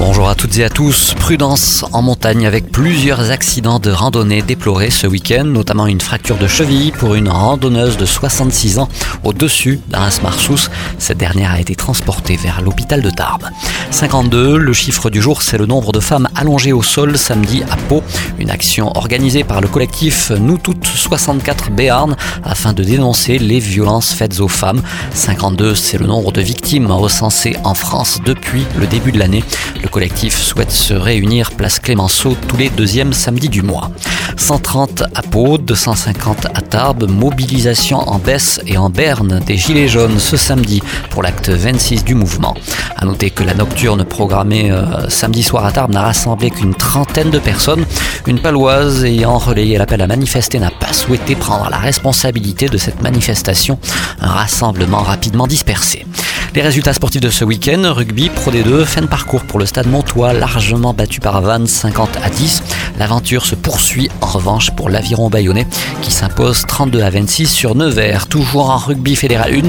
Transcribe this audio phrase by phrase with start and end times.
[0.00, 1.14] Bonjour à toutes et à tous.
[1.14, 6.48] Prudence en montagne avec plusieurs accidents de randonnée déplorés ce week-end, notamment une fracture de
[6.48, 8.88] cheville pour une randonneuse de 66 ans
[9.22, 10.68] au-dessus d'un Marsous.
[10.98, 13.48] Cette dernière a été transportée vers l'hôpital de Tarbes.
[13.92, 17.76] 52, le chiffre du jour, c'est le nombre de femmes allongées au sol samedi à
[17.76, 18.02] Pau.
[18.38, 24.12] Une action organisée par le collectif Nous Toutes 64 Béarn afin de dénoncer les violences
[24.12, 24.82] faites aux femmes.
[25.12, 29.44] 52, c'est le nombre de victimes recensées en France depuis le début de l'année.
[29.84, 33.90] Le collectif souhaite se réunir place Clémenceau tous les deuxièmes samedis du mois.
[34.38, 40.18] 130 à Pau, 250 à Tarbes, mobilisation en baisse et en berne des Gilets jaunes
[40.18, 42.54] ce samedi pour l'acte 26 du mouvement.
[42.96, 47.30] À noter que la nocturne programmée euh, samedi soir à Tarbes n'a rassemblé qu'une trentaine
[47.30, 47.84] de personnes.
[48.26, 53.02] Une paloise ayant relayé l'appel à manifester n'a pas souhaité prendre la responsabilité de cette
[53.02, 53.78] manifestation.
[54.18, 56.06] Un rassemblement rapidement dispersé.
[56.54, 59.88] Les résultats sportifs de ce week-end, rugby, Pro D2, fin de parcours pour le stade
[59.88, 62.62] Montois, largement battu par Vannes 50 à 10.
[62.96, 65.66] L'aventure se poursuit en revanche pour l'aviron bayonnais
[66.00, 68.28] qui s'impose 32 à 26 sur Nevers.
[68.28, 69.62] Toujours en rugby fédéral 1,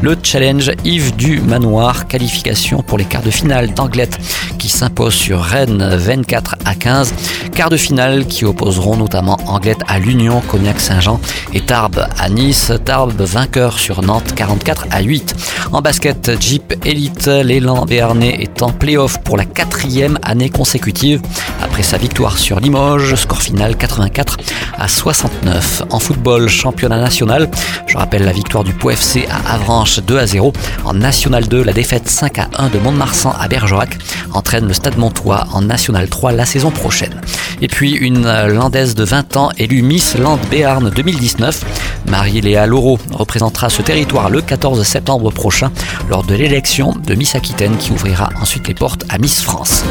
[0.00, 4.18] le challenge Yves du Manoir, qualification pour les quarts de finale d'Anglette
[4.58, 7.12] qui s'impose sur Rennes 24 à 15.
[7.60, 11.20] Quarts de finale qui opposeront notamment Anglette à l'Union, Cognac-Saint-Jean
[11.52, 12.72] et Tarbes à Nice.
[12.86, 15.36] Tarbes vainqueur sur Nantes 44 à 8.
[15.70, 21.20] En basket, Jeep Elite, l'élan béarnais est en playoff pour la quatrième année consécutive
[21.62, 24.38] après sa victoire sur Limoges, score final 84
[24.80, 25.82] à 69.
[25.90, 27.48] En football, championnat national,
[27.86, 30.52] je rappelle la victoire du Pau FC à Avranches 2 à 0.
[30.84, 33.98] En National 2, la défaite 5 à 1 de Mont-de-Marsan à Bergerac
[34.32, 37.20] entraîne le Stade Montois en National 3 la saison prochaine.
[37.60, 41.64] Et puis une landaise de 20 ans élue Miss Land Béarn 2019.
[42.08, 45.70] Marie-Léa Laureau représentera ce territoire le 14 septembre prochain
[46.08, 49.84] lors de l'élection de Miss Aquitaine qui ouvrira ensuite les portes à Miss France.